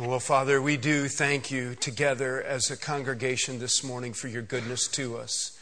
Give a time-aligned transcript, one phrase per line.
[0.00, 4.88] Well, Father, we do thank you together as a congregation this morning for your goodness
[4.92, 5.58] to us.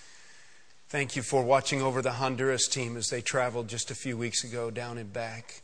[0.91, 4.45] Thank you for watching over the Honduras team as they traveled just a few weeks
[4.45, 5.62] ago down and back.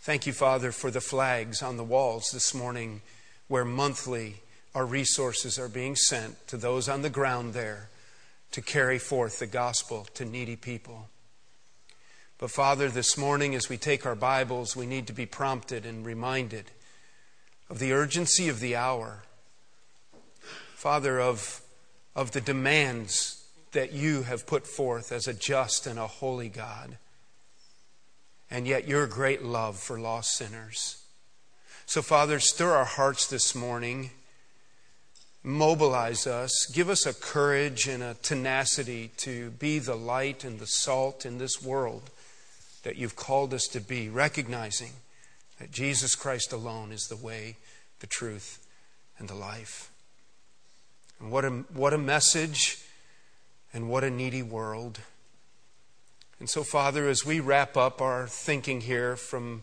[0.00, 3.02] Thank you, Father, for the flags on the walls this morning
[3.46, 4.42] where monthly
[4.74, 7.88] our resources are being sent to those on the ground there
[8.50, 11.08] to carry forth the gospel to needy people.
[12.38, 16.04] But, Father, this morning as we take our Bibles, we need to be prompted and
[16.04, 16.64] reminded
[17.72, 19.22] of the urgency of the hour.
[20.74, 21.62] Father, of,
[22.14, 26.98] of the demands that you have put forth as a just and a holy God,
[28.50, 31.02] and yet your great love for lost sinners.
[31.86, 34.10] So, Father, stir our hearts this morning,
[35.42, 40.66] mobilize us, give us a courage and a tenacity to be the light and the
[40.66, 42.10] salt in this world
[42.82, 44.92] that you've called us to be, recognizing
[45.62, 47.54] that Jesus Christ alone is the way,
[48.00, 48.66] the truth,
[49.16, 49.92] and the life.
[51.20, 52.80] And what a, what a message
[53.72, 54.98] and what a needy world.
[56.40, 59.62] And so, Father, as we wrap up our thinking here from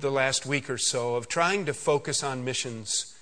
[0.00, 3.16] the last week or so of trying to focus on missions,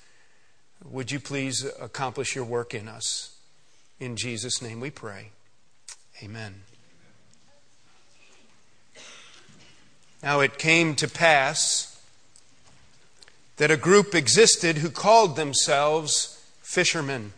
[0.83, 3.37] would you please accomplish your work in us?
[4.01, 5.33] In Jesus' name we pray.
[6.23, 6.63] Amen.
[10.23, 12.01] Now it came to pass
[13.57, 17.33] that a group existed who called themselves fishermen.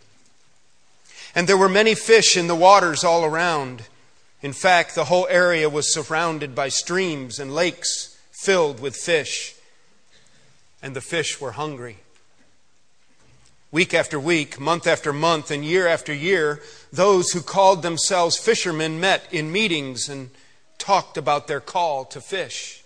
[1.35, 3.83] And there were many fish in the waters all around.
[4.43, 9.55] In fact, the whole area was surrounded by streams and lakes filled with fish.
[10.83, 11.99] And the fish were hungry.
[13.73, 16.61] Week after week, month after month, and year after year,
[16.93, 20.31] those who called themselves fishermen met in meetings and
[20.79, 22.85] talked about their call to fish.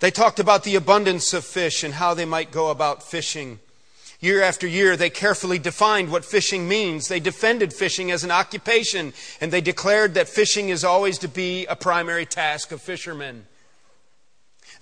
[0.00, 3.60] They talked about the abundance of fish and how they might go about fishing.
[4.20, 7.08] Year after year, they carefully defined what fishing means.
[7.08, 11.66] They defended fishing as an occupation, and they declared that fishing is always to be
[11.66, 13.46] a primary task of fishermen.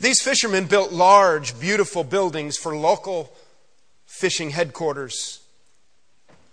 [0.00, 3.32] These fishermen built large, beautiful buildings for local
[4.06, 5.41] fishing headquarters.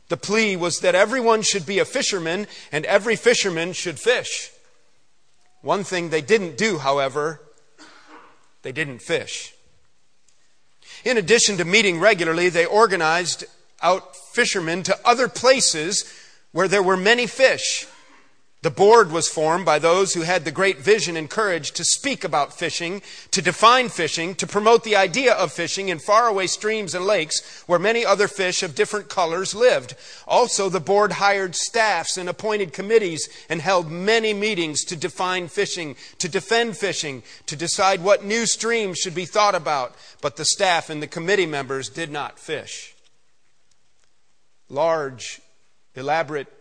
[0.09, 4.51] The plea was that everyone should be a fisherman and every fisherman should fish.
[5.61, 7.41] One thing they didn't do, however,
[8.63, 9.53] they didn't fish.
[11.05, 13.45] In addition to meeting regularly, they organized
[13.81, 16.11] out fishermen to other places
[16.51, 17.87] where there were many fish.
[18.61, 22.25] The board was formed by those who had the great vision and courage to speak
[22.25, 27.05] about fishing, to define fishing, to promote the idea of fishing in faraway streams and
[27.05, 29.95] lakes where many other fish of different colors lived.
[30.27, 35.95] Also, the board hired staffs and appointed committees and held many meetings to define fishing,
[36.17, 39.95] to defend fishing, to decide what new streams should be thought about.
[40.21, 42.93] But the staff and the committee members did not fish.
[44.67, 45.39] Large,
[45.95, 46.58] elaborate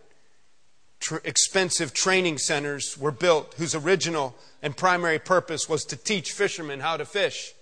[0.99, 6.79] tr- expensive training centers were built whose original and primary purpose was to teach fishermen
[6.79, 7.53] how to fish.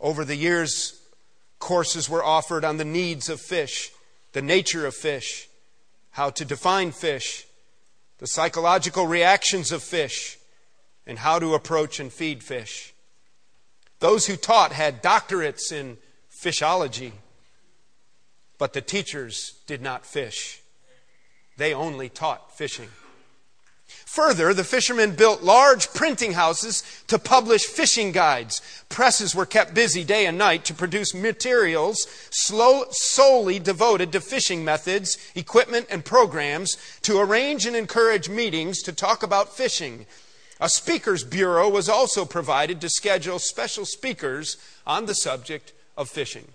[0.00, 1.00] Over the years,
[1.58, 3.90] courses were offered on the needs of fish,
[4.32, 5.48] the nature of fish,
[6.10, 7.46] how to define fish,
[8.18, 10.38] the psychological reactions of fish,
[11.06, 12.94] and how to approach and feed fish.
[14.00, 15.96] Those who taught had doctorates in
[16.30, 17.12] fishology,
[18.58, 20.60] but the teachers did not fish.
[21.58, 22.88] They only taught fishing.
[24.06, 28.62] Further, the fishermen built large printing houses to publish fishing guides.
[28.88, 34.64] Presses were kept busy day and night to produce materials slow, solely devoted to fishing
[34.64, 40.06] methods, equipment, and programs to arrange and encourage meetings to talk about fishing.
[40.60, 46.48] A speakers bureau was also provided to schedule special speakers on the subject of fishing.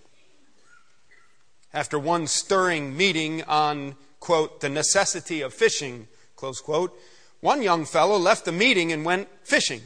[1.74, 6.08] After one stirring meeting on quote, the necessity of fishing,
[6.38, 6.98] close quote,
[7.42, 9.82] one young fellow left the meeting and went fishing.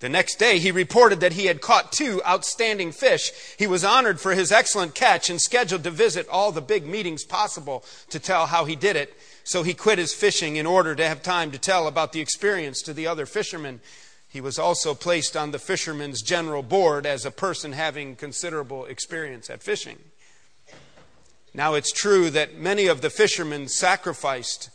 [0.00, 3.30] The next day, he reported that he had caught two outstanding fish.
[3.56, 7.24] He was honored for his excellent catch and scheduled to visit all the big meetings
[7.24, 9.16] possible to tell how he did it.
[9.44, 12.82] So he quit his fishing in order to have time to tell about the experience
[12.82, 13.80] to the other fishermen.
[14.28, 19.48] He was also placed on the fishermen's general board as a person having considerable experience
[19.48, 19.98] at fishing.
[21.58, 24.70] Now, it's true that many of the fishermen sacrificed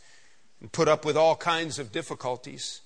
[0.60, 2.82] and put up with all kinds of difficulties.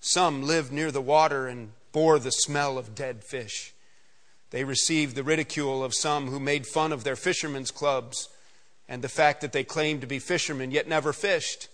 [0.00, 3.74] Some lived near the water and bore the smell of dead fish.
[4.48, 8.30] They received the ridicule of some who made fun of their fishermen's clubs
[8.88, 11.68] and the fact that they claimed to be fishermen yet never fished.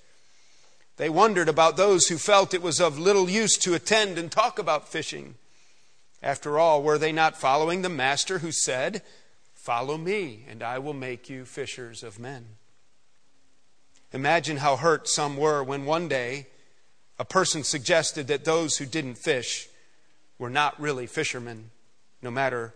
[0.96, 4.58] They wondered about those who felt it was of little use to attend and talk
[4.58, 5.36] about fishing.
[6.20, 9.02] After all, were they not following the Master who said,
[9.64, 12.44] Follow me, and I will make you fishers of men?
[14.12, 16.48] Imagine how hurt some were when one day
[17.18, 19.68] a person suggested that those who didn't fish
[20.38, 21.70] were not really fishermen,
[22.20, 22.74] no matter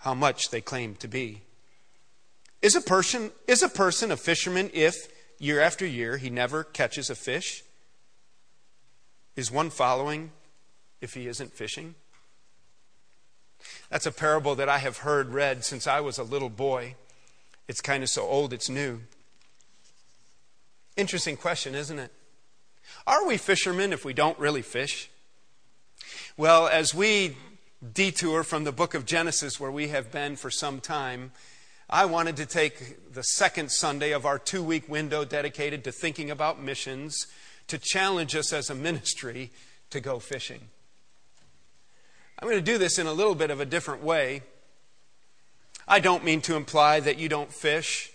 [0.00, 1.40] how much they claimed to be.
[2.60, 4.94] Is a person, is a, person a fisherman if,
[5.38, 7.64] year after year, he never catches a fish?
[9.34, 10.32] Is one following
[11.00, 11.94] if he isn't fishing?
[13.90, 16.94] That's a parable that I have heard read since I was a little boy.
[17.68, 19.00] It's kind of so old it's new.
[20.96, 22.12] Interesting question, isn't it?
[23.06, 25.10] Are we fishermen if we don't really fish?
[26.36, 27.36] Well, as we
[27.92, 31.32] detour from the book of Genesis, where we have been for some time,
[31.88, 36.30] I wanted to take the second Sunday of our two week window dedicated to thinking
[36.30, 37.26] about missions
[37.66, 39.50] to challenge us as a ministry
[39.90, 40.68] to go fishing.
[42.40, 44.40] I'm going to do this in a little bit of a different way.
[45.86, 48.10] I don't mean to imply that you don't fish.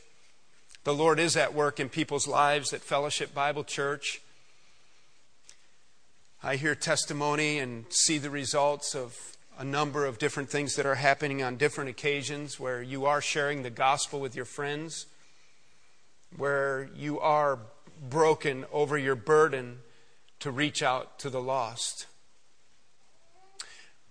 [0.83, 4.21] The Lord is at work in people's lives at Fellowship Bible Church.
[6.41, 9.15] I hear testimony and see the results of
[9.59, 13.61] a number of different things that are happening on different occasions where you are sharing
[13.61, 15.05] the gospel with your friends,
[16.35, 17.59] where you are
[18.09, 19.81] broken over your burden
[20.39, 22.07] to reach out to the lost.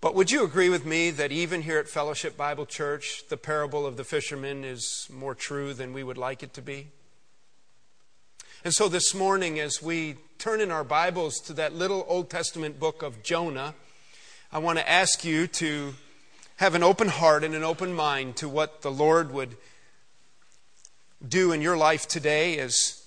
[0.01, 3.85] But would you agree with me that even here at Fellowship Bible Church, the parable
[3.85, 6.89] of the fisherman is more true than we would like it to be?
[8.63, 12.79] And so this morning, as we turn in our Bibles to that little Old Testament
[12.79, 13.73] book of Jonah,
[14.51, 15.95] I want to ask you to
[16.57, 19.57] have an open heart and an open mind to what the Lord would
[21.27, 23.03] do in your life today as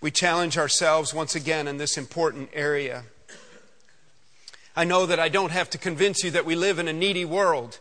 [0.00, 3.04] we challenge ourselves once again in this important area.
[4.76, 7.24] I know that I don't have to convince you that we live in a needy
[7.24, 7.78] world.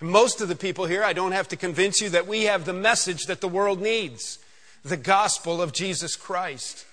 [0.00, 2.72] Most of the people here, I don't have to convince you that we have the
[2.72, 4.38] message that the world needs
[4.84, 6.84] the gospel of Jesus Christ.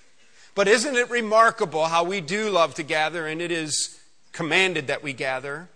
[0.54, 3.98] But isn't it remarkable how we do love to gather, and it is
[4.32, 5.68] commanded that we gather,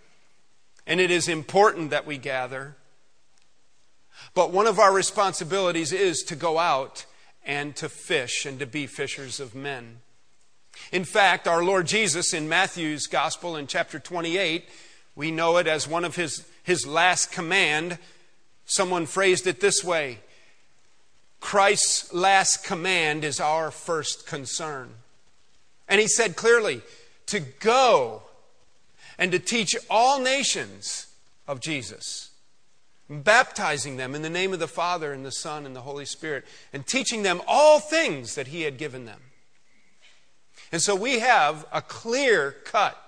[0.87, 2.77] and it is important that we gather?
[4.35, 7.05] But one of our responsibilities is to go out
[7.45, 9.99] and to fish and to be fishers of men.
[10.93, 14.69] In fact, our Lord Jesus in Matthew's Gospel in chapter 28,
[15.17, 17.99] we know it as one of his, his last command.
[18.65, 20.19] Someone phrased it this way
[21.41, 24.91] Christ's last command is our first concern.
[25.89, 26.81] And he said clearly,
[27.27, 28.23] to go
[29.19, 31.07] and to teach all nations
[31.47, 32.31] of Jesus,
[33.09, 36.45] baptizing them in the name of the Father and the Son and the Holy Spirit,
[36.73, 39.21] and teaching them all things that he had given them.
[40.75, 43.01] And so we have a clear cut,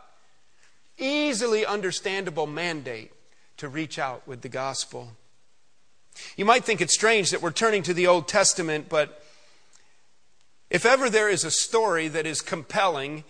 [0.99, 3.11] easily understandable mandate
[3.57, 5.09] to reach out with the gospel.
[6.37, 9.21] You might think it's strange that we're turning to the Old Testament, but
[10.71, 13.25] if ever there is a story that is compelling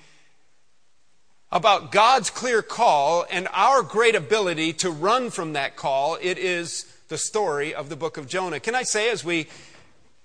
[1.51, 6.85] about God's clear call and our great ability to run from that call, it is
[7.09, 8.61] the story of the book of Jonah.
[8.61, 9.47] Can I say, as we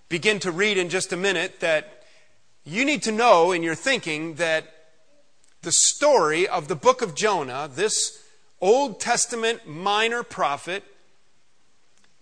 [0.09, 2.00] begin to read in just a minute, that
[2.63, 4.65] you need to know in your thinking that
[5.61, 8.23] the story of the book of Jonah, this
[8.59, 10.83] Old Testament minor prophet,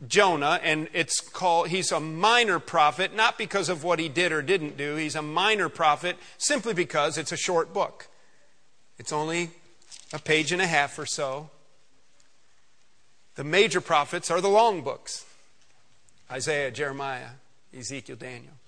[0.07, 4.41] Jonah, and it's called, he's a minor prophet, not because of what he did or
[4.41, 4.95] didn't do.
[4.95, 8.07] He's a minor prophet simply because it's a short book.
[8.97, 9.51] It's only
[10.13, 11.49] a page and a half or so.
[13.35, 15.25] The major prophets are the long books
[16.31, 17.29] Isaiah, Jeremiah,
[17.77, 18.58] Ezekiel, Daniel.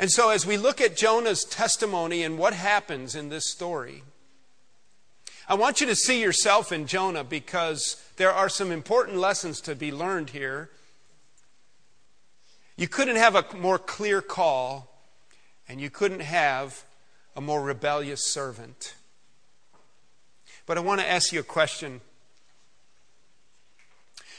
[0.00, 4.02] And so, as we look at Jonah's testimony and what happens in this story,
[5.46, 9.74] I want you to see yourself in Jonah because there are some important lessons to
[9.74, 10.70] be learned here.
[12.78, 14.90] You couldn't have a more clear call,
[15.68, 16.82] and you couldn't have
[17.36, 18.94] a more rebellious servant.
[20.64, 22.00] But I want to ask you a question.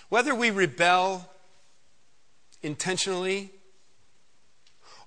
[0.10, 1.30] Whether we rebel
[2.63, 3.51] intentionally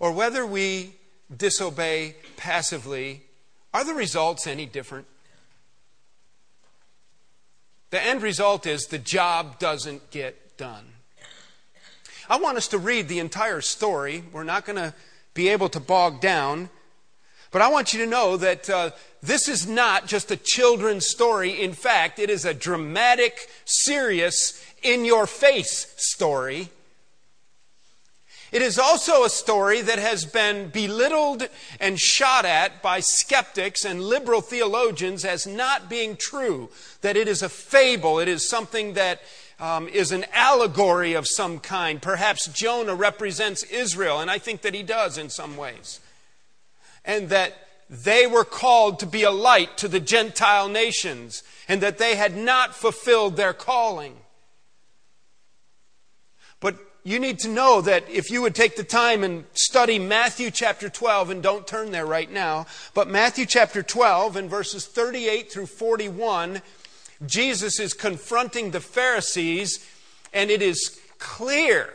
[0.04, 0.94] or whether we
[1.34, 3.22] disobey passively,
[3.72, 5.06] are the results any different?
[7.88, 10.84] The end result is the job doesn't get done.
[12.28, 14.22] I want us to read the entire story.
[14.30, 14.92] We're not going to
[15.32, 16.68] be able to bog down.
[17.50, 18.90] But I want you to know that uh,
[19.22, 21.62] this is not just a children's story.
[21.62, 26.68] In fact, it is a dramatic, serious, in your face story
[28.54, 31.48] It is also a story that has been belittled
[31.80, 36.70] and shot at by skeptics and liberal theologians as not being true,
[37.00, 39.20] that it is a fable, it is something that
[39.58, 42.00] um, is an allegory of some kind.
[42.00, 45.98] Perhaps Jonah represents Israel, and I think that he does in some ways.
[47.04, 47.54] And that
[47.90, 52.36] they were called to be a light to the Gentile nations, and that they had
[52.36, 54.14] not fulfilled their calling.
[57.06, 60.88] You need to know that if you would take the time and study Matthew chapter
[60.88, 65.66] 12, and don't turn there right now, but Matthew chapter 12 and verses 38 through
[65.66, 66.62] 41,
[67.26, 69.86] Jesus is confronting the Pharisees,
[70.32, 71.90] and it is clear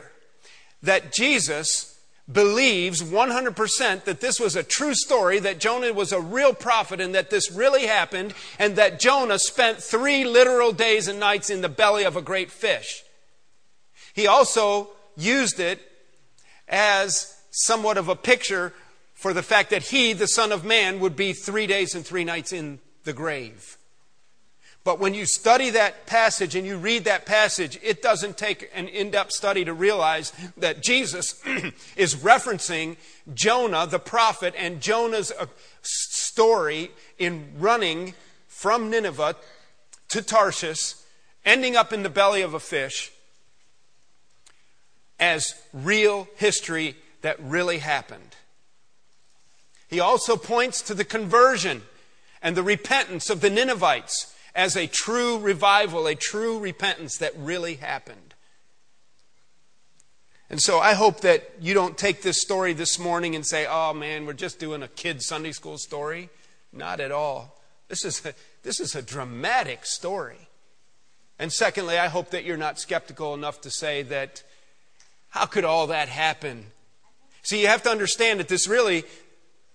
[0.80, 1.98] that Jesus
[2.30, 7.16] believes 100% that this was a true story, that Jonah was a real prophet, and
[7.16, 11.68] that this really happened, and that Jonah spent three literal days and nights in the
[11.68, 13.02] belly of a great fish.
[14.14, 14.90] He also
[15.20, 15.80] used it
[16.68, 18.72] as somewhat of a picture
[19.14, 22.24] for the fact that he, the Son of Man, would be three days and three
[22.24, 23.76] nights in the grave.
[24.82, 28.88] But when you study that passage and you read that passage, it doesn't take an
[28.88, 31.38] in depth study to realize that Jesus
[31.96, 32.96] is referencing
[33.34, 35.46] Jonah, the prophet, and Jonah's uh,
[35.82, 38.14] story in running
[38.48, 39.36] from Nineveh
[40.08, 40.94] to Tarshish,
[41.44, 43.12] ending up in the belly of a fish
[45.20, 48.36] as real history that really happened.
[49.88, 51.82] He also points to the conversion
[52.42, 57.74] and the repentance of the Ninevites as a true revival, a true repentance that really
[57.74, 58.34] happened.
[60.48, 63.92] And so I hope that you don't take this story this morning and say, oh
[63.92, 66.28] man, we're just doing a kid's Sunday school story.
[66.72, 67.60] Not at all.
[67.88, 70.48] This is a, this is a dramatic story.
[71.38, 74.42] And secondly, I hope that you're not skeptical enough to say that
[75.30, 76.66] how could all that happen?
[77.42, 79.04] See, you have to understand that this really,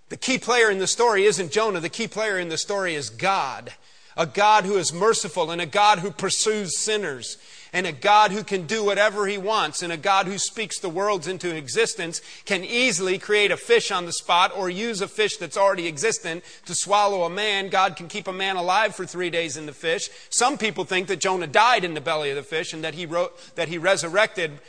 [0.09, 1.79] the key player in the story isn't Jonah.
[1.79, 3.73] The key player in the story is God.
[4.17, 7.37] A God who is merciful and a God who pursues sinners
[7.73, 10.87] and a God who can do whatever he wants and a God who speaks the
[10.87, 15.35] worlds into existence can easily create a fish on the spot or use a fish
[15.35, 17.67] that's already existent to swallow a man.
[17.67, 20.09] God can keep a man alive for three days in the fish.
[20.29, 23.05] Some people think that Jonah died in the belly of the fish and that he
[23.05, 24.61] wrote, that he resurrected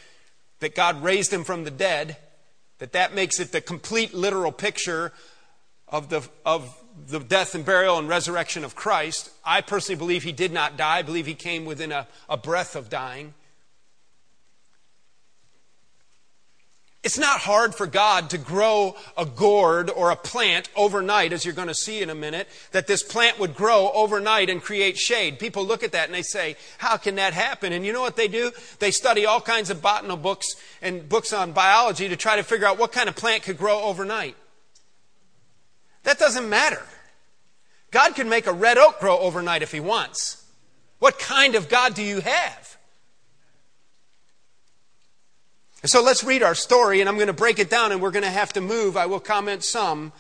[0.60, 2.16] that God raised him from the dead,
[2.78, 5.12] that that makes it the complete literal picture
[5.88, 6.75] of the, of
[7.08, 9.30] the death and burial and resurrection of Christ.
[9.44, 10.98] I personally believe he did not die.
[10.98, 13.34] I believe he came within a, a breath of dying.
[17.06, 21.54] It's not hard for God to grow a gourd or a plant overnight, as you're
[21.54, 25.38] going to see in a minute, that this plant would grow overnight and create shade.
[25.38, 27.72] People look at that and they say, How can that happen?
[27.72, 28.50] And you know what they do?
[28.80, 32.66] They study all kinds of botanical books and books on biology to try to figure
[32.66, 34.34] out what kind of plant could grow overnight.
[36.02, 36.82] That doesn't matter.
[37.92, 40.44] God can make a red oak grow overnight if He wants.
[40.98, 42.55] What kind of God do you have?
[45.83, 48.11] And so let's read our story, and I'm going to break it down, and we're
[48.11, 48.97] going to have to move.
[48.97, 50.12] I will comment some.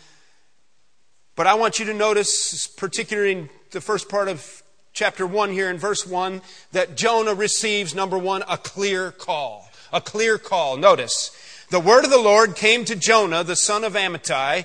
[1.34, 5.70] But I want you to notice, particularly in the first part of chapter 1 here
[5.70, 6.40] in verse 1,
[6.72, 9.68] that Jonah receives, number one, a clear call.
[9.92, 10.76] A clear call.
[10.76, 11.36] Notice,
[11.70, 14.64] the word of the Lord came to Jonah, the son of Amittai,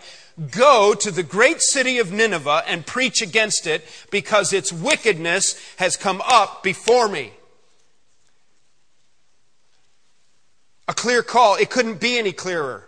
[0.50, 5.98] Go to the great city of Nineveh and preach against it because its wickedness has
[5.98, 7.34] come up before me.
[10.92, 11.56] A clear call.
[11.56, 12.86] It couldn't be any clearer.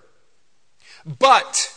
[1.05, 1.73] But,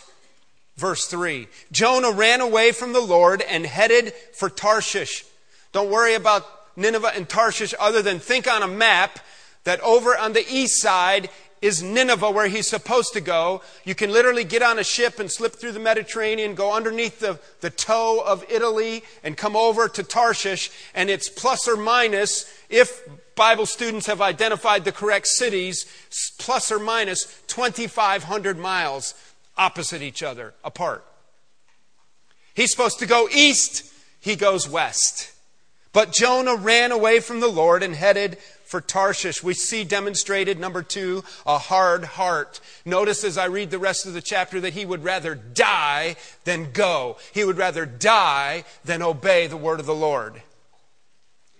[0.75, 5.23] verse 3, Jonah ran away from the Lord and headed for Tarshish.
[5.71, 9.19] Don't worry about Nineveh and Tarshish other than think on a map
[9.63, 11.29] that over on the east side
[11.61, 13.61] is Nineveh, where he's supposed to go.
[13.85, 17.39] You can literally get on a ship and slip through the Mediterranean, go underneath the,
[17.61, 23.01] the toe of Italy, and come over to Tarshish, and it's plus or minus, if
[23.37, 25.85] Bible students have identified the correct cities,
[26.37, 29.13] plus or minus 2,500 miles
[29.57, 31.05] opposite each other, apart.
[32.53, 33.89] He's supposed to go east,
[34.19, 35.31] he goes west.
[35.93, 39.41] But Jonah ran away from the Lord and headed for Tarshish.
[39.41, 42.59] We see demonstrated, number two, a hard heart.
[42.85, 46.71] Notice as I read the rest of the chapter that he would rather die than
[46.71, 47.17] go.
[47.33, 50.41] He would rather die than obey the word of the Lord.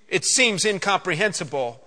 [0.07, 1.85] It seems incomprehensible.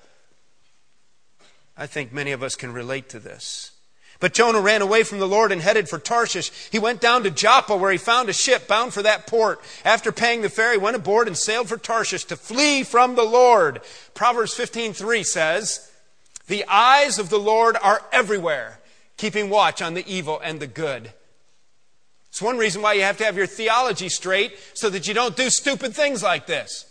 [1.77, 3.73] I think many of us can relate to this.
[4.21, 6.51] But Jonah ran away from the Lord and headed for Tarshish.
[6.71, 9.63] He went down to Joppa where he found a ship bound for that port.
[9.83, 13.81] After paying the ferry, went aboard and sailed for Tarshish to flee from the Lord.
[14.13, 15.89] Proverbs 15:3 says,
[16.49, 18.81] "The eyes of the Lord are everywhere,
[19.17, 21.15] keeping watch on the evil and the good.
[22.29, 25.37] It's one reason why you have to have your theology straight so that you don't
[25.37, 26.85] do stupid things like this.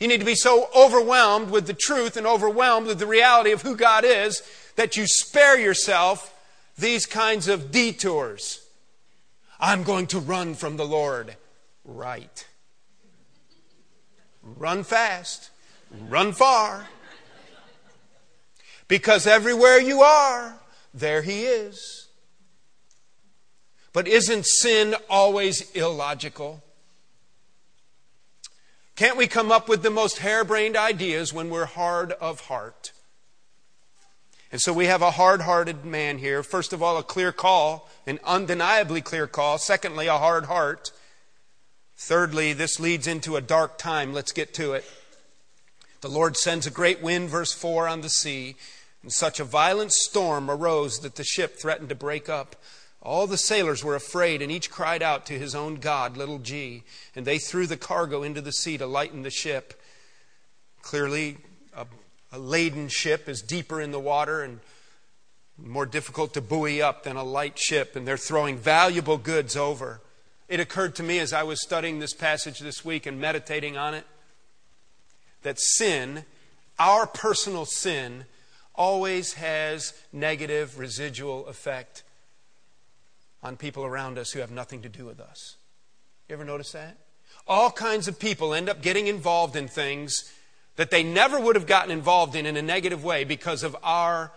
[0.00, 3.62] You need to be so overwhelmed with the truth and overwhelmed with the reality of
[3.62, 4.42] who God is
[4.76, 6.34] that you spare yourself
[6.78, 8.64] these kinds of detours.
[9.58, 11.36] I'm going to run from the Lord.
[11.84, 12.46] Right.
[14.42, 15.50] Run fast,
[16.08, 16.86] run far.
[18.86, 20.58] Because everywhere you are,
[20.94, 22.06] there He is.
[23.92, 26.62] But isn't sin always illogical?
[28.98, 32.90] Can't we come up with the most harebrained ideas when we're hard of heart?
[34.50, 36.42] And so we have a hard hearted man here.
[36.42, 39.56] First of all, a clear call, an undeniably clear call.
[39.58, 40.90] Secondly, a hard heart.
[41.96, 44.12] Thirdly, this leads into a dark time.
[44.12, 44.84] Let's get to it.
[46.00, 48.56] The Lord sends a great wind, verse 4, on the sea,
[49.04, 52.56] and such a violent storm arose that the ship threatened to break up.
[53.08, 56.82] All the sailors were afraid, and each cried out to his own God, little g,
[57.16, 59.80] and they threw the cargo into the sea to lighten the ship.
[60.82, 61.38] Clearly,
[61.74, 61.86] a,
[62.30, 64.60] a laden ship is deeper in the water and
[65.56, 70.02] more difficult to buoy up than a light ship, and they're throwing valuable goods over.
[70.46, 73.94] It occurred to me as I was studying this passage this week and meditating on
[73.94, 74.04] it
[75.44, 76.26] that sin,
[76.78, 78.26] our personal sin,
[78.74, 82.02] always has negative residual effect
[83.48, 85.56] on people around us who have nothing to do with us.
[86.28, 86.98] You ever notice that?
[87.46, 90.30] All kinds of people end up getting involved in things
[90.76, 94.32] that they never would have gotten involved in in a negative way because of our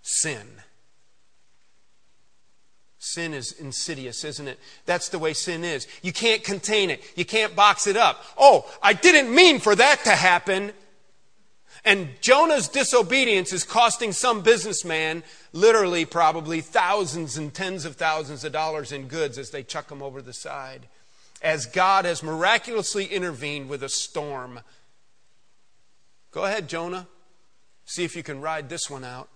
[0.00, 0.46] sin.
[2.98, 4.60] Sin is insidious, isn't it?
[4.86, 5.88] That's the way sin is.
[6.00, 7.02] You can't contain it.
[7.16, 8.24] You can't box it up.
[8.38, 10.70] Oh, I didn't mean for that to happen.
[11.84, 18.52] And Jonah's disobedience is costing some businessman literally probably thousands and tens of thousands of
[18.52, 20.86] dollars in goods as they chuck him over the side.
[21.42, 24.60] As God has miraculously intervened with a storm.
[26.30, 27.08] Go ahead, Jonah.
[27.84, 29.28] See if you can ride this one out.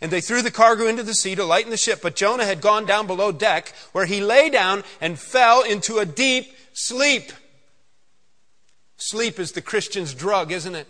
[0.00, 2.62] And they threw the cargo into the sea to lighten the ship, but Jonah had
[2.62, 7.30] gone down below deck, where he lay down and fell into a deep sleep.
[8.96, 10.88] Sleep is the Christian's drug, isn't it?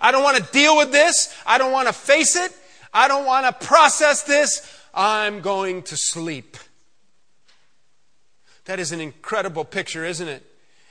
[0.00, 1.34] I don't want to deal with this.
[1.46, 2.52] I don't want to face it.
[2.92, 4.72] I don't want to process this.
[4.94, 6.56] I'm going to sleep.
[8.64, 10.44] That is an incredible picture, isn't it?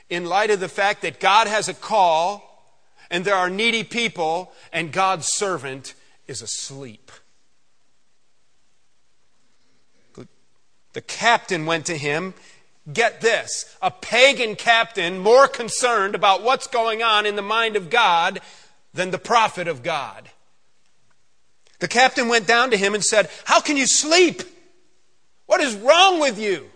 [0.09, 2.73] In light of the fact that God has a call
[3.09, 5.93] and there are needy people and God's servant
[6.27, 7.11] is asleep.
[10.93, 12.33] The captain went to him.
[12.91, 17.89] Get this a pagan captain more concerned about what's going on in the mind of
[17.89, 18.39] God
[18.95, 20.29] than the prophet of God.
[21.79, 24.41] The captain went down to him and said, How can you sleep?
[25.45, 26.69] What is wrong with you?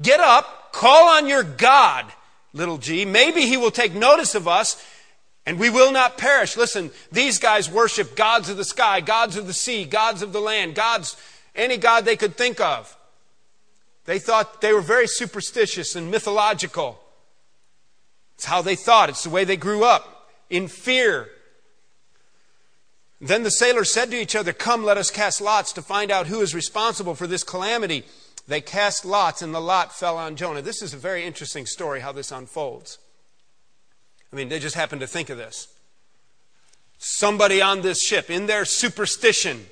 [0.00, 2.06] Get up, call on your God,
[2.52, 3.04] little g.
[3.04, 4.84] Maybe he will take notice of us
[5.44, 6.56] and we will not perish.
[6.56, 10.40] Listen, these guys worship gods of the sky, gods of the sea, gods of the
[10.40, 11.16] land, gods,
[11.54, 12.96] any god they could think of.
[14.04, 17.00] They thought they were very superstitious and mythological.
[18.34, 20.21] It's how they thought, it's the way they grew up,
[20.52, 21.30] in fear.
[23.20, 26.26] Then the sailors said to each other, Come, let us cast lots to find out
[26.26, 28.04] who is responsible for this calamity.
[28.46, 30.60] They cast lots, and the lot fell on Jonah.
[30.60, 32.98] This is a very interesting story how this unfolds.
[34.32, 35.68] I mean, they just happened to think of this.
[36.98, 39.66] Somebody on this ship, in their superstition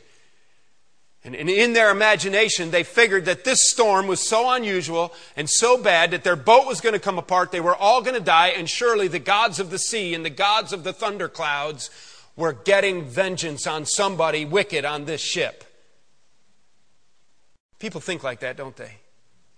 [1.23, 6.13] and in their imagination, they figured that this storm was so unusual and so bad
[6.13, 8.71] that their boat was going to come apart, they were all going to die, and
[8.71, 11.91] surely the gods of the sea and the gods of the thunderclouds
[12.37, 15.65] were getting vengeance on somebody wicked on this ship.
[17.79, 18.93] People think like that, don't they?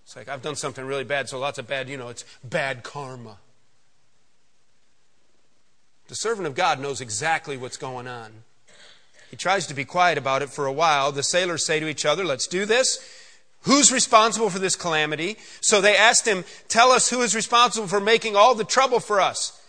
[0.03, 2.83] It's like, I've done something really bad, so lots of bad, you know, it's bad
[2.83, 3.37] karma.
[6.09, 8.43] The servant of God knows exactly what's going on.
[9.33, 11.11] He tries to be quiet about it for a while.
[11.11, 12.99] The sailors say to each other, Let's do this.
[13.61, 15.37] Who's responsible for this calamity?
[15.59, 19.19] So they asked him, Tell us who is responsible for making all the trouble for
[19.19, 19.59] us.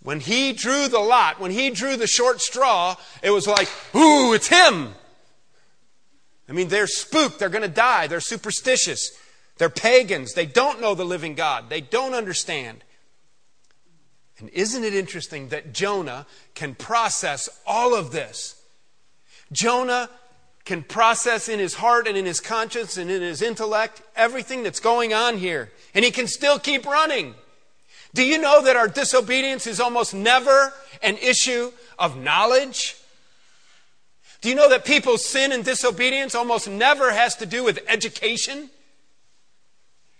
[0.00, 4.32] When he drew the lot, when he drew the short straw, it was like, Ooh,
[4.32, 4.94] it's him.
[6.48, 7.38] I mean, they're spooked.
[7.38, 8.06] They're going to die.
[8.06, 9.10] They're superstitious.
[9.58, 10.32] They're pagans.
[10.32, 11.68] They don't know the living God.
[11.68, 12.82] They don't understand.
[14.38, 18.56] And isn't it interesting that Jonah can process all of this?
[19.52, 20.08] Jonah
[20.64, 24.80] can process in his heart and in his conscience and in his intellect everything that's
[24.80, 25.70] going on here.
[25.94, 27.34] And he can still keep running.
[28.14, 32.96] Do you know that our disobedience is almost never an issue of knowledge?
[34.40, 38.70] Do you know that people's sin and disobedience almost never has to do with education?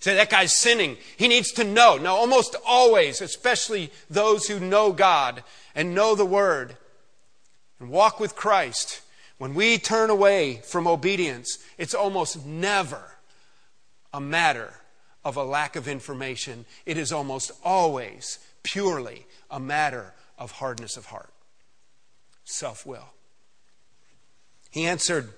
[0.00, 0.96] Say, that guy's sinning.
[1.16, 1.98] He needs to know.
[1.98, 5.42] Now, almost always, especially those who know God
[5.74, 6.76] and know the Word
[7.78, 9.02] and walk with Christ,
[9.40, 13.03] when we turn away from obedience, it's almost never
[14.12, 14.74] a matter
[15.24, 16.66] of a lack of information.
[16.85, 21.33] It is almost always purely a matter of hardness of heart,
[22.44, 23.14] self will.
[24.70, 25.31] He answered,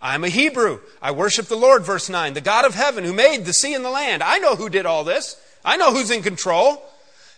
[0.00, 0.80] I'm a Hebrew.
[1.00, 3.84] I worship the Lord, verse 9, the God of heaven who made the sea and
[3.84, 4.24] the land.
[4.24, 5.40] I know who did all this.
[5.64, 6.82] I know who's in control.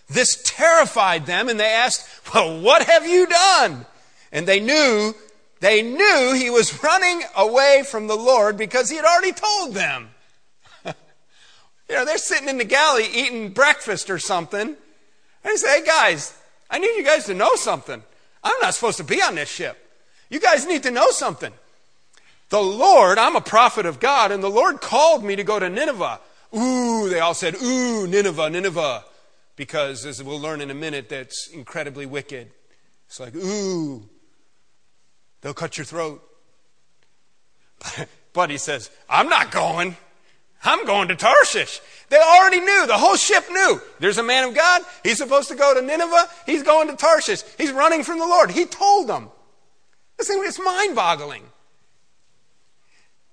[0.09, 3.85] This terrified them and they asked, Well, what have you done?
[4.33, 5.14] And they knew,
[5.64, 10.11] they knew he was running away from the Lord because he had already told them.
[10.85, 10.92] you
[11.88, 14.61] know, they're sitting in the galley eating breakfast or something.
[14.61, 14.77] And
[15.50, 18.03] he say, Hey guys, I need you guys to know something.
[18.42, 19.79] I'm not supposed to be on this ship.
[20.29, 21.53] You guys need to know something.
[22.50, 25.70] The Lord, I'm a prophet of God, and the Lord called me to go to
[25.70, 26.20] Nineveh.
[26.55, 29.03] Ooh, they all said, Ooh, Nineveh, Nineveh.
[29.57, 32.50] Because, as we'll learn in a minute, that's incredibly wicked.
[33.07, 34.11] It's like, Ooh,
[35.44, 36.20] they'll cut your throat.
[38.35, 39.96] But he says, I'm not going.
[40.64, 41.80] I'm going to Tarshish.
[42.09, 42.87] They already knew.
[42.87, 43.80] The whole ship knew.
[44.00, 44.83] There's a man of God.
[45.04, 46.28] He's supposed to go to Nineveh.
[46.44, 47.42] He's going to Tarshish.
[47.57, 48.50] He's running from the Lord.
[48.50, 49.30] He told them.
[50.18, 51.44] Listen, it's mind boggling.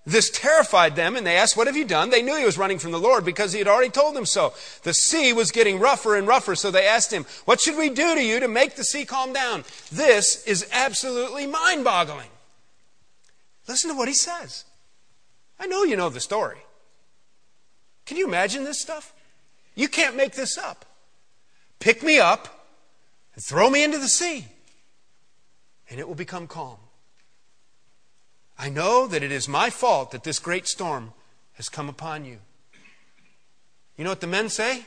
[0.06, 2.10] This terrified them, and they asked, What have you done?
[2.10, 4.54] They knew he was running from the Lord because he had already told them so.
[4.82, 8.16] The sea was getting rougher and rougher, so they asked him, What should we do
[8.16, 9.64] to you to make the sea calm down?
[9.92, 12.30] This is absolutely mind boggling.
[13.68, 14.66] Listen to what he says.
[15.60, 16.58] I know you know the story.
[18.08, 19.14] Can you imagine this stuff?
[19.76, 20.86] You can't make this up.
[21.80, 22.68] Pick me up
[23.36, 24.48] and throw me into the sea,
[25.90, 26.78] and it will become calm.
[28.62, 31.13] I know that it is my fault that this great storm
[31.54, 32.38] has come upon you.
[33.97, 34.86] You know what the men say?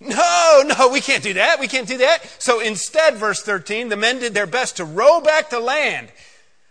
[0.00, 1.60] No, no, we can't do that.
[1.60, 2.24] We can't do that.
[2.38, 6.10] So instead, verse 13, the men did their best to row back to land,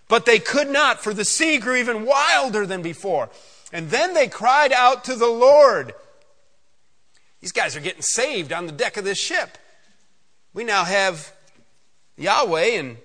[0.07, 3.29] but they could not, for the sea grew even wilder than before.
[3.71, 5.93] And then they cried out to the Lord.
[7.41, 9.59] These guys are getting saved on the deck of this ship.
[10.55, 11.31] We now have
[12.17, 12.97] Yahweh and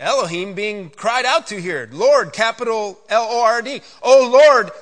[0.00, 1.86] Elohim being cried out to here.
[1.92, 3.82] Lord, capital L O R D.
[4.02, 4.72] Oh Lord,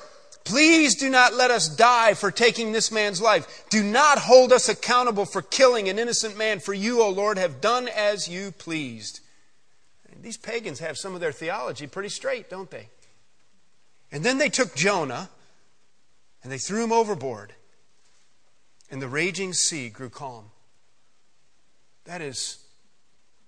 [0.45, 3.65] please do not let us die for taking this man's life.
[3.69, 7.59] Do not hold us accountable for killing an innocent man, for you, O Lord, have
[7.59, 9.19] done as you pleased.
[10.21, 12.87] these pagans have some of their theology pretty straight, don't they?
[14.11, 15.29] And then they took Jonah
[16.41, 17.53] and they threw him overboard,
[18.89, 20.45] and the raging sea grew calm.
[22.05, 22.59] That is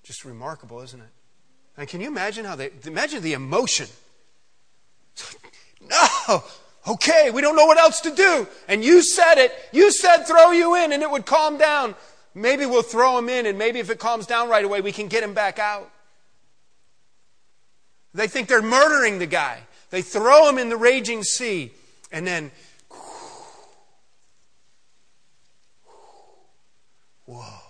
[0.04, 1.10] just remarkable, isn't it?
[1.78, 3.88] And can you imagine how they, imagine the emotion.
[5.90, 6.44] no,
[6.88, 8.48] okay, we don't know what else to do.
[8.68, 9.54] And you said it.
[9.72, 11.96] You said throw you in and it would calm down.
[12.34, 15.08] Maybe we'll throw him in and maybe if it calms down right away, we can
[15.08, 15.90] get him back out.
[18.14, 19.62] They think they're murdering the guy.
[19.90, 21.72] They throw him in the raging sea
[22.12, 22.52] and then,
[27.26, 27.61] whoa.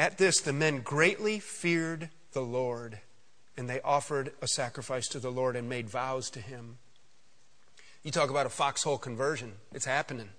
[0.00, 3.00] At this, the men greatly feared the Lord,
[3.54, 6.78] and they offered a sacrifice to the Lord and made vows to him.
[8.02, 10.30] You talk about a foxhole conversion, it's happening.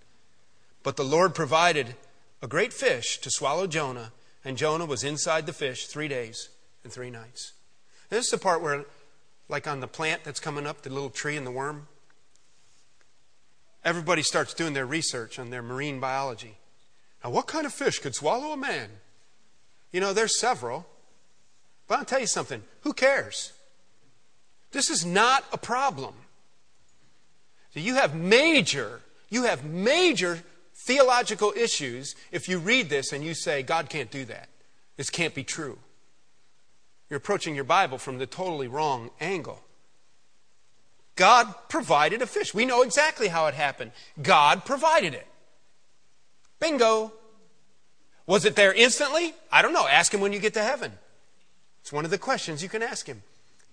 [0.81, 1.93] But the Lord provided
[2.41, 6.49] a great fish to swallow Jonah, and Jonah was inside the fish three days
[6.83, 7.51] and three nights.
[8.09, 8.85] this is the part where,
[9.47, 11.87] like on the plant that's coming up, the little tree and the worm,
[13.85, 16.57] everybody starts doing their research on their marine biology.
[17.23, 18.89] Now, what kind of fish could swallow a man?
[19.91, 20.85] You know, there's several.
[21.87, 23.51] But I'll tell you something who cares?
[24.71, 26.13] This is not a problem.
[27.73, 30.39] So you have major, you have major
[30.73, 34.49] theological issues if you read this and you say, God can't do that.
[34.97, 35.77] This can't be true.
[37.09, 39.61] You're approaching your Bible from the totally wrong angle.
[41.17, 42.53] God provided a fish.
[42.53, 43.91] We know exactly how it happened.
[44.21, 45.27] God provided it.
[46.59, 47.11] Bingo.
[48.31, 49.33] Was it there instantly?
[49.51, 49.85] I don't know.
[49.85, 50.93] Ask him when you get to heaven.
[51.81, 53.23] It's one of the questions you can ask him.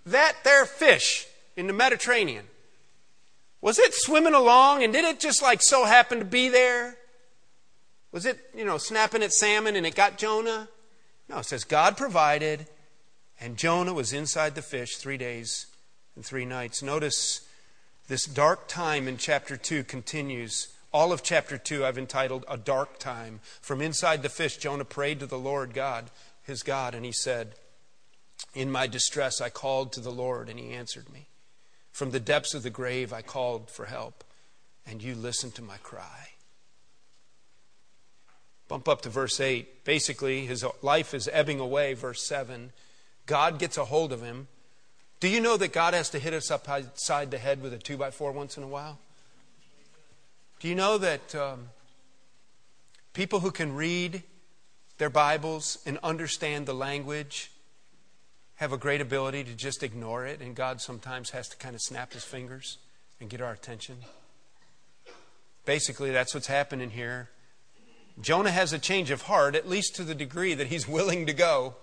[0.04, 2.44] That there fish in the Mediterranean,
[3.60, 6.96] was it swimming along and did it just like so happen to be there?
[8.10, 10.68] Was it, you know, snapping at salmon and it got Jonah?
[11.28, 12.66] No, it says God provided
[13.40, 15.66] and Jonah was inside the fish three days
[16.16, 16.82] and three nights.
[16.82, 17.46] Notice
[18.08, 22.98] this dark time in chapter 2 continues all of chapter 2 I've entitled A Dark
[22.98, 23.40] Time.
[23.60, 26.10] From inside the fish, Jonah prayed to the Lord God,
[26.42, 27.54] his God, and he said,
[28.54, 31.28] In my distress I called to the Lord, and he answered me.
[31.92, 34.24] From the depths of the grave I called for help,
[34.86, 36.28] and you listened to my cry.
[38.68, 39.84] Bump up to verse 8.
[39.84, 41.94] Basically, his life is ebbing away.
[41.94, 42.70] Verse 7.
[43.26, 44.48] God gets a hold of him.
[45.20, 47.96] Do you know that God has to hit us upside the head with a 2
[47.96, 48.98] by 4 once in a while?
[50.60, 51.68] Do you know that um,
[53.12, 54.24] people who can read
[54.98, 57.52] their Bibles and understand the language
[58.56, 61.80] have a great ability to just ignore it, and God sometimes has to kind of
[61.80, 62.78] snap his fingers
[63.20, 63.98] and get our attention?
[65.64, 67.28] Basically, that's what's happening here.
[68.20, 71.32] Jonah has a change of heart, at least to the degree that he's willing to
[71.32, 71.76] go.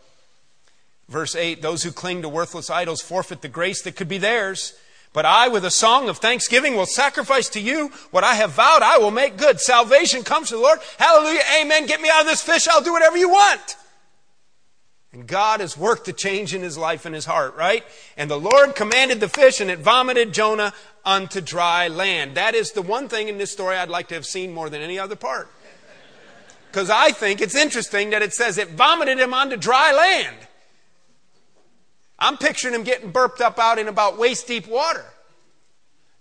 [1.08, 4.74] Verse 8 Those who cling to worthless idols forfeit the grace that could be theirs.
[5.16, 8.82] But I, with a song of thanksgiving, will sacrifice to you what I have vowed
[8.82, 9.62] I will make good.
[9.62, 10.80] Salvation comes to the Lord.
[11.00, 11.40] Hallelujah.
[11.62, 11.86] Amen.
[11.86, 12.68] Get me out of this fish.
[12.68, 13.78] I'll do whatever you want.
[15.14, 17.86] And God has worked a change in his life and his heart, right?
[18.18, 20.74] And the Lord commanded the fish, and it vomited Jonah
[21.06, 22.36] unto dry land.
[22.36, 24.82] That is the one thing in this story I'd like to have seen more than
[24.82, 25.48] any other part.
[26.70, 30.36] Because I think it's interesting that it says it vomited him onto dry land.
[32.18, 35.06] I'm picturing him getting burped up out in about waist deep water.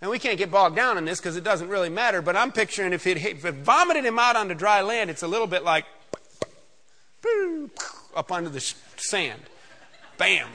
[0.01, 2.53] And we can't get bogged down in this because it doesn't really matter, but I'm
[2.53, 5.65] picturing if it, if it vomited him out onto dry land, it's a little bit
[5.65, 5.87] like
[8.15, 8.61] up onto the
[8.97, 9.41] sand.
[10.19, 10.49] Bam.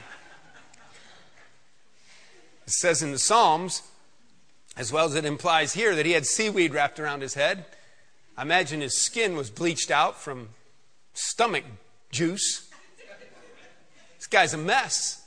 [2.66, 3.82] It says in the Psalms,
[4.78, 7.66] as well as it implies here, that he had seaweed wrapped around his head.
[8.38, 10.50] I imagine his skin was bleached out from
[11.14, 11.64] stomach
[12.12, 12.70] juice.
[14.18, 15.19] This guy's a mess.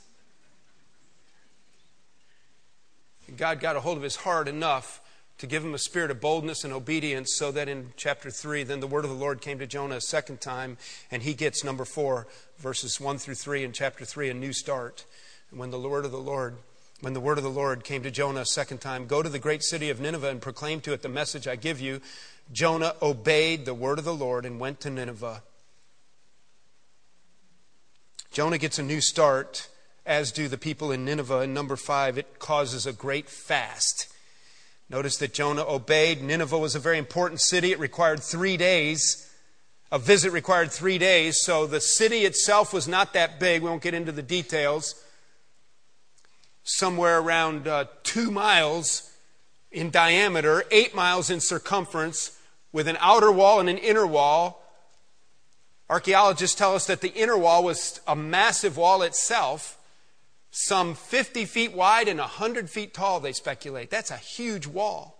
[3.37, 5.01] God got a hold of his heart enough
[5.39, 8.79] to give him a spirit of boldness and obedience so that in chapter 3, then
[8.79, 10.77] the word of the Lord came to Jonah a second time,
[11.11, 15.05] and he gets number 4, verses 1 through 3 in chapter 3, a new start.
[15.51, 16.55] And when the word of the Lord
[17.01, 19.37] when the word of the Lord came to Jonah a second time, Go to the
[19.37, 21.99] great city of Nineveh and proclaim to it the message I give you.
[22.53, 25.43] Jonah obeyed the word of the Lord and went to Nineveh.
[28.31, 29.67] Jonah gets a new start
[30.05, 31.39] as do the people in Nineveh.
[31.39, 34.07] And number five, it causes a great fast.
[34.89, 36.21] Notice that Jonah obeyed.
[36.21, 37.71] Nineveh was a very important city.
[37.71, 39.29] It required three days.
[39.91, 43.61] A visit required three days, so the city itself was not that big.
[43.61, 44.95] We won't get into the details.
[46.63, 49.11] Somewhere around uh, two miles
[49.71, 52.39] in diameter, eight miles in circumference,
[52.71, 54.63] with an outer wall and an inner wall.
[55.89, 59.77] Archaeologists tell us that the inner wall was a massive wall itself
[60.55, 63.89] some 50 feet wide and 100 feet tall, they speculate.
[63.89, 65.17] That's a huge wall.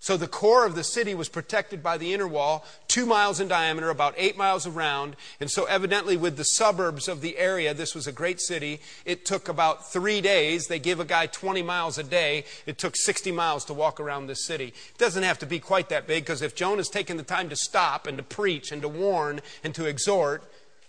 [0.00, 3.46] So the core of the city was protected by the inner wall, two miles in
[3.46, 5.14] diameter, about eight miles around.
[5.38, 8.80] And so, evidently, with the suburbs of the area, this was a great city.
[9.04, 10.66] It took about three days.
[10.66, 12.44] They give a guy 20 miles a day.
[12.66, 14.74] It took 60 miles to walk around this city.
[14.90, 17.56] It doesn't have to be quite that big because if Jonah's taken the time to
[17.56, 20.42] stop and to preach and to warn and to exhort,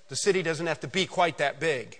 [0.10, 2.00] the city doesn't have to be quite that big.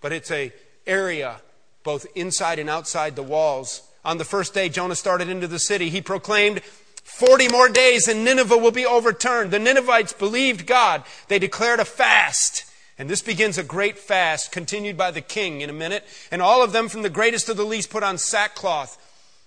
[0.00, 0.52] But it's a
[0.86, 1.40] area,
[1.82, 3.82] both inside and outside the walls.
[4.04, 6.62] On the first day Jonah started into the city, he proclaimed,
[7.04, 9.50] 40 more days and Nineveh will be overturned.
[9.50, 11.02] The Ninevites believed God.
[11.28, 12.64] They declared a fast.
[12.98, 16.06] And this begins a great fast, continued by the king in a minute.
[16.30, 18.98] And all of them, from the greatest to the least, put on sackcloth.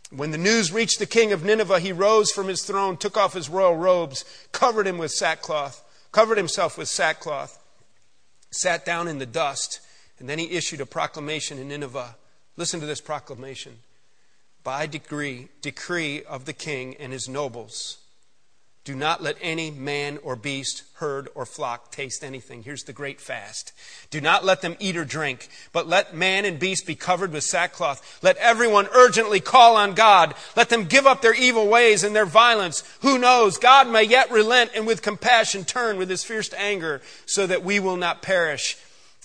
[0.10, 3.34] When the news reached the king of Nineveh, he rose from his throne, took off
[3.34, 7.60] his royal robes, covered him with sackcloth, covered himself with sackcloth,
[8.52, 9.80] sat down in the dust,
[10.20, 12.16] and then he issued a proclamation in Nineveh.
[12.56, 13.80] Listen to this proclamation.
[14.64, 17.98] By decree, decree of the king and his nobles,
[18.86, 22.64] do not let any man or beast, herd or flock taste anything.
[22.64, 23.72] Here's the great fast.
[24.10, 27.46] Do not let them eat or drink, but let man and beast be covered with
[27.46, 28.20] sackcloth.
[28.22, 30.36] Let everyone urgently call on God.
[30.58, 32.84] Let them give up their evil ways and their violence.
[33.02, 33.58] Who knows?
[33.58, 37.80] God may yet relent and with compassion turn with his fierce anger so that we
[37.80, 38.76] will not perish.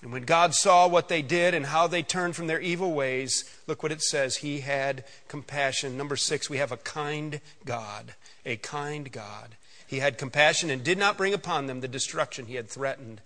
[0.02, 3.44] And when God saw what they did and how they turned from their evil ways,
[3.66, 4.37] look what it says.
[4.37, 5.96] He had compassion.
[5.96, 8.14] Number six, we have a kind God.
[8.46, 9.56] A kind God.
[9.87, 13.22] He had compassion and did not bring upon them the destruction he had threatened.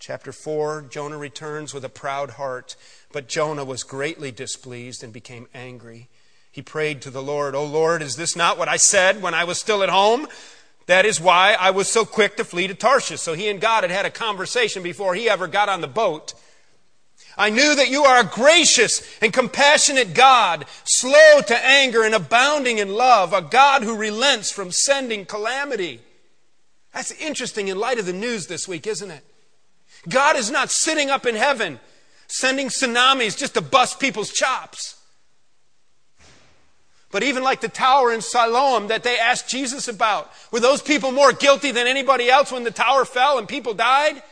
[0.00, 2.74] Chapter 4 Jonah returns with a proud heart,
[3.12, 6.08] but Jonah was greatly displeased and became angry.
[6.50, 9.44] He prayed to the Lord, O Lord, is this not what I said when I
[9.44, 10.26] was still at home?
[10.90, 13.20] That is why I was so quick to flee to Tarshish.
[13.20, 16.34] So he and God had had a conversation before he ever got on the boat.
[17.38, 22.78] I knew that you are a gracious and compassionate God, slow to anger and abounding
[22.78, 26.00] in love, a God who relents from sending calamity.
[26.92, 29.22] That's interesting in light of the news this week, isn't it?
[30.08, 31.78] God is not sitting up in heaven
[32.26, 34.99] sending tsunamis just to bust people's chops.
[37.10, 41.10] But even like the tower in Siloam that they asked Jesus about, were those people
[41.10, 44.22] more guilty than anybody else when the tower fell and people died?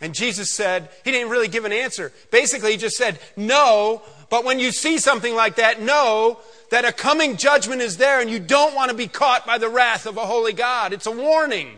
[0.00, 2.12] And Jesus said, he didn't really give an answer.
[2.30, 6.38] Basically, he just said, no, but when you see something like that, know
[6.70, 9.68] that a coming judgment is there and you don't want to be caught by the
[9.68, 10.92] wrath of a holy God.
[10.92, 11.70] It's a warning.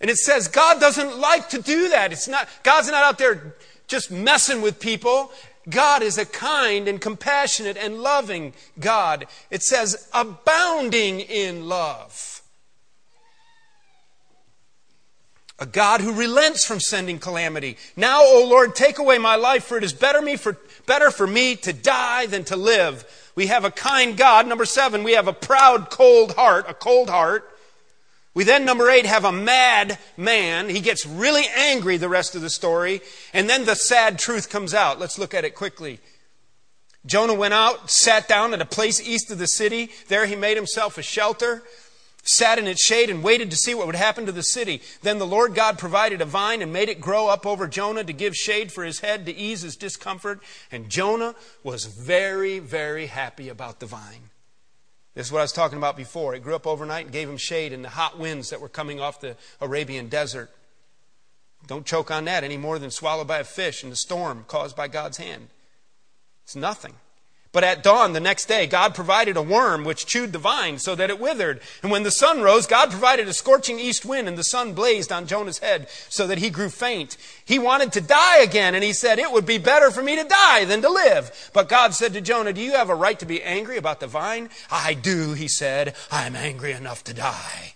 [0.00, 2.12] And it says God doesn't like to do that.
[2.12, 3.54] It's not, God's not out there
[3.86, 5.32] just messing with people.
[5.68, 9.26] God is a kind and compassionate and loving God.
[9.50, 12.42] It says abounding in love.
[15.58, 17.78] A God who relents from sending calamity.
[17.96, 21.26] Now, O Lord, take away my life, for it is better, me for, better for
[21.26, 23.32] me to die than to live.
[23.34, 24.46] We have a kind God.
[24.46, 27.55] Number seven, we have a proud, cold heart, a cold heart.
[28.36, 30.68] We then, number eight, have a mad man.
[30.68, 33.00] He gets really angry the rest of the story.
[33.32, 35.00] And then the sad truth comes out.
[35.00, 36.00] Let's look at it quickly.
[37.06, 39.88] Jonah went out, sat down at a place east of the city.
[40.08, 41.62] There he made himself a shelter,
[42.24, 44.82] sat in its shade, and waited to see what would happen to the city.
[45.00, 48.12] Then the Lord God provided a vine and made it grow up over Jonah to
[48.12, 50.42] give shade for his head to ease his discomfort.
[50.70, 54.28] And Jonah was very, very happy about the vine.
[55.16, 56.34] This is what I was talking about before.
[56.34, 59.00] It grew up overnight and gave him shade in the hot winds that were coming
[59.00, 60.50] off the Arabian desert.
[61.66, 64.76] Don't choke on that any more than swallowed by a fish in the storm caused
[64.76, 65.48] by God's hand.
[66.44, 66.92] It's nothing.
[67.56, 70.94] But at dawn the next day, God provided a worm which chewed the vine so
[70.94, 71.62] that it withered.
[71.82, 75.10] And when the sun rose, God provided a scorching east wind, and the sun blazed
[75.10, 77.16] on Jonah's head so that he grew faint.
[77.46, 80.28] He wanted to die again, and he said, It would be better for me to
[80.28, 81.50] die than to live.
[81.54, 84.06] But God said to Jonah, Do you have a right to be angry about the
[84.06, 84.50] vine?
[84.70, 85.94] I do, he said.
[86.12, 87.72] I am angry enough to die.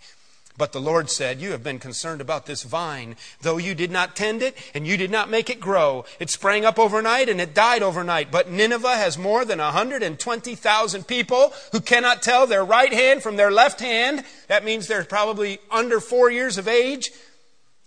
[0.60, 3.16] But the Lord said, You have been concerned about this vine.
[3.40, 6.66] Though you did not tend it and you did not make it grow, it sprang
[6.66, 8.30] up overnight and it died overnight.
[8.30, 13.50] But Nineveh has more than 120,000 people who cannot tell their right hand from their
[13.50, 14.22] left hand.
[14.48, 17.10] That means they're probably under four years of age.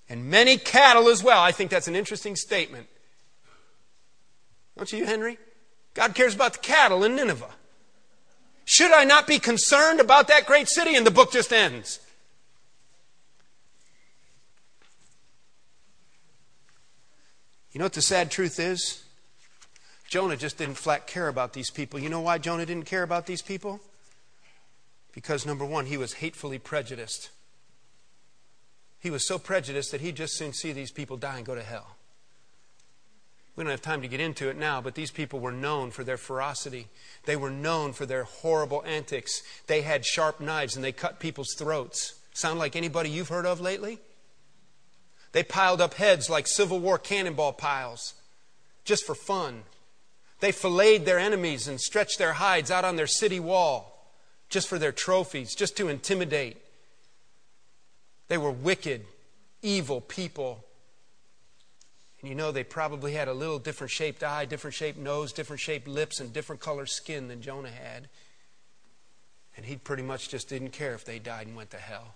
[0.10, 1.44] And many cattle as well.
[1.44, 2.88] I think that's an interesting statement.
[4.78, 5.38] Don't you, Henry?
[5.94, 7.54] God cares about the cattle in Nineveh.
[8.66, 10.96] Should I not be concerned about that great city?
[10.96, 12.00] And the book just ends.
[17.74, 19.04] You know what the sad truth is?
[20.08, 22.00] Jonah just didn't flat care about these people.
[22.00, 23.82] You know why Jonah didn't care about these people?
[25.12, 27.32] Because, number one, he was hatefully prejudiced.
[29.00, 31.64] He was so prejudiced that he'd just soon see these people die and go to
[31.64, 31.96] hell.
[33.56, 36.04] We don't have time to get into it now, but these people were known for
[36.04, 36.88] their ferocity.
[37.26, 39.44] They were known for their horrible antics.
[39.68, 42.16] They had sharp knives and they cut people's throats.
[42.34, 44.00] Sound like anybody you've heard of lately?
[45.34, 48.14] They piled up heads like Civil War cannonball piles
[48.86, 49.64] just for fun.
[50.40, 53.90] They filleted their enemies and stretched their hides out on their city wall
[54.50, 56.58] just for their trophies, just to intimidate.
[58.28, 59.06] They were wicked,
[59.64, 60.64] evil people.
[62.22, 65.60] And you know, they probably had a little different shaped eye, different shaped nose, different
[65.60, 68.08] shaped lips, and different color skin than Jonah had.
[69.58, 72.16] And he pretty much just didn't care if they died and went to hell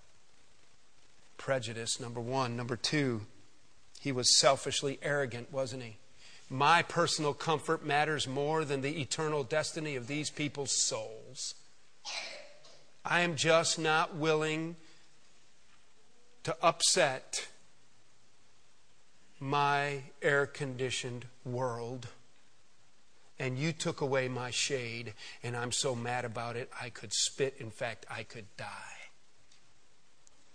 [1.38, 2.56] prejudice, number one.
[2.56, 3.22] Number two,
[4.00, 5.98] he was selfishly arrogant, wasn't he?
[6.50, 11.56] My personal comfort matters more than the eternal destiny of these people's souls.
[13.04, 14.76] I am just not willing
[16.44, 17.48] to upset
[19.40, 22.08] my air conditioned world.
[23.40, 27.56] And you took away my shade, and I'm so mad about it, I could spit.
[27.60, 28.97] In fact, I could die.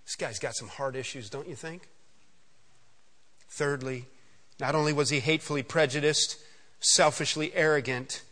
[0.05, 1.89] This guy's got some heart issues, don't you think?
[3.49, 4.07] Thirdly,
[4.59, 6.39] not only was he hatefully prejudiced,
[6.81, 8.23] selfishly arrogant,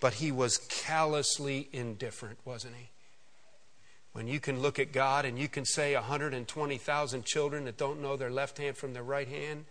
[0.00, 2.90] but he was callously indifferent, wasn't he?
[4.12, 8.16] When you can look at God and you can say 120,000 children that don't know
[8.16, 9.66] their left hand from their right hand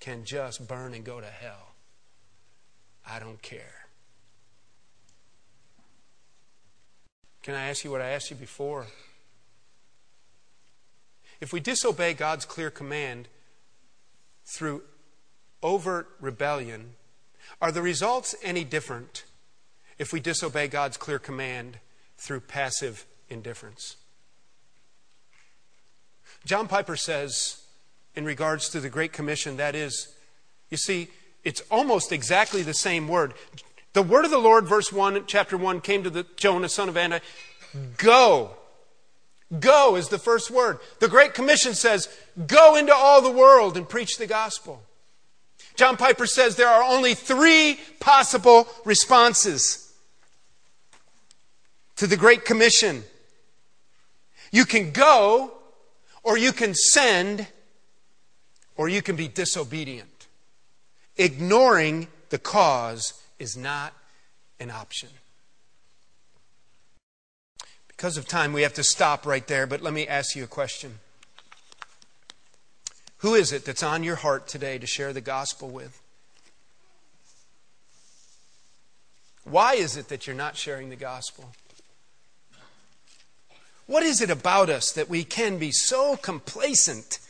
[0.00, 1.74] can just burn and go to hell.
[3.08, 3.86] I don't care.
[7.42, 8.86] Can I ask you what I asked you before?
[11.40, 13.28] If we disobey God's clear command
[14.44, 14.82] through
[15.62, 16.94] overt rebellion,
[17.60, 19.24] are the results any different
[19.98, 21.78] if we disobey God's clear command
[22.16, 23.96] through passive indifference?
[26.44, 27.62] John Piper says,
[28.14, 30.14] in regards to the Great Commission, that is,
[30.70, 31.08] you see,
[31.44, 33.34] it's almost exactly the same word.
[33.92, 36.94] The word of the Lord, verse 1, chapter 1, came to the Jonah, son of
[36.94, 37.20] Amittai,
[37.98, 38.55] go
[39.60, 40.78] Go is the first word.
[40.98, 42.08] The Great Commission says,
[42.46, 44.82] Go into all the world and preach the gospel.
[45.76, 49.94] John Piper says there are only three possible responses
[51.96, 53.04] to the Great Commission.
[54.50, 55.52] You can go,
[56.22, 57.46] or you can send,
[58.76, 60.26] or you can be disobedient.
[61.16, 63.92] Ignoring the cause is not
[64.58, 65.10] an option.
[67.96, 70.48] Because of time, we have to stop right there, but let me ask you a
[70.48, 70.98] question.
[73.18, 76.00] Who is it that's on your heart today to share the gospel with?
[79.44, 81.52] Why is it that you're not sharing the gospel?
[83.86, 87.20] What is it about us that we can be so complacent?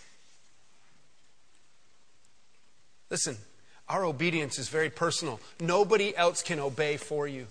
[3.10, 3.36] Listen,
[3.88, 5.38] our obedience is very personal.
[5.60, 7.46] Nobody else can obey for you.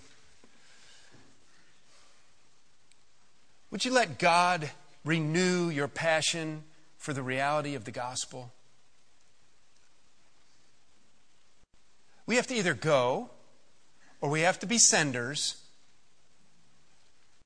[3.76, 4.70] Would you let God
[5.04, 6.64] renew your passion
[6.96, 8.50] for the reality of the gospel?
[12.24, 13.28] We have to either go,
[14.22, 15.62] or we have to be senders,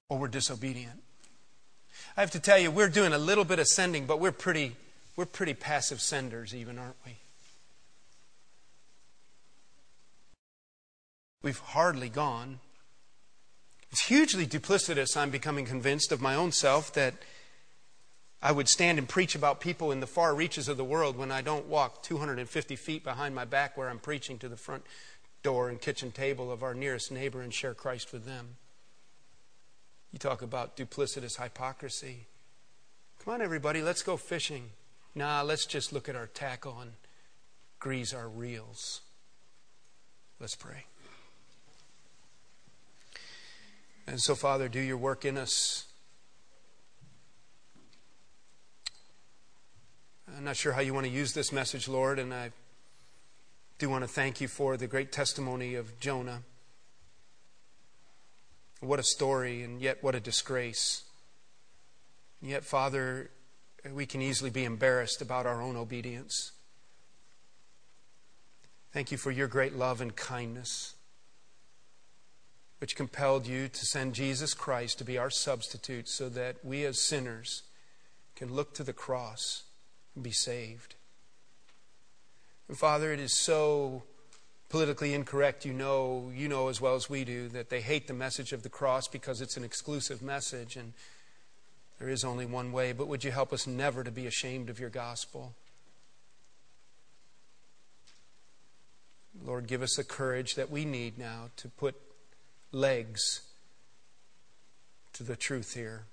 [0.09, 1.03] or we're disobedient.
[2.17, 4.77] I have to tell you, we're doing a little bit of sending, but we're pretty,
[5.17, 7.17] we're pretty passive senders, even, aren't we?
[11.43, 12.61] We've hardly gone.
[13.93, 17.15] It's hugely duplicitous, I'm becoming convinced of my own self, that
[18.43, 21.31] I would stand and preach about people in the far reaches of the world when
[21.33, 24.85] I don't walk 250 feet behind my back where I'm preaching to the front
[25.43, 28.57] door and kitchen table of our nearest neighbor and share Christ with them.
[30.13, 32.27] You talk about duplicitous hypocrisy.
[33.25, 34.71] Come on, everybody, let's go fishing.
[35.15, 36.93] Nah, let's just look at our tackle and
[37.79, 39.03] grease our reels.
[40.39, 40.85] Let's pray.
[44.07, 45.87] And so, Father, do your work in us.
[50.37, 52.51] I'm not sure how you want to use this message, Lord, and I
[53.79, 56.43] do want to thank you for the great testimony of Jonah.
[58.81, 61.05] What a story, and yet what a disgrace.
[62.41, 63.31] And yet, Father,
[63.93, 66.53] we can easily be embarrassed about our own obedience.
[68.93, 70.95] Thank you for your great love and kindness
[72.81, 76.99] which compelled you to send Jesus Christ to be our substitute so that we as
[76.99, 77.63] sinners
[78.35, 79.65] can look to the cross
[80.15, 80.95] and be saved.
[82.69, 84.05] And Father, it is so
[84.71, 88.15] politically incorrect, you know, you know as well as we do, that they hate the
[88.15, 90.95] message of the cross because it's an exclusive message and
[91.99, 92.93] there is only one way.
[92.93, 95.55] But would you help us never to be ashamed of your gospel?
[99.45, 101.95] Lord, give us the courage that we need now to put
[102.73, 103.43] legs
[105.13, 106.07] to the truth here,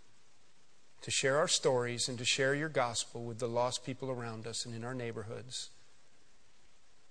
[1.01, 4.65] to share our stories and to share your gospel with the lost people around us
[4.65, 5.69] and in our neighborhoods.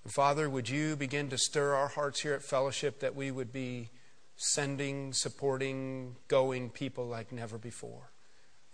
[0.05, 3.53] And Father, would you begin to stir our hearts here at Fellowship that we would
[3.53, 3.91] be
[4.37, 8.11] sending, supporting, going people like never before.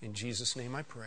[0.01, 1.01] In Jesus' name I pray.